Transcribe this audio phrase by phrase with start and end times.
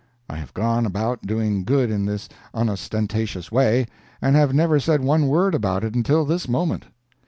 [0.27, 3.85] I have gone about doing good in this unostentatious way,
[4.19, 6.85] and have never said one word about it until this moment.